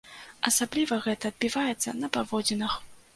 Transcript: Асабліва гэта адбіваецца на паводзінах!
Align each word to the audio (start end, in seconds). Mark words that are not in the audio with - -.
Асабліва 0.49 0.97
гэта 1.03 1.29
адбіваецца 1.33 1.93
на 2.01 2.09
паводзінах! 2.17 2.73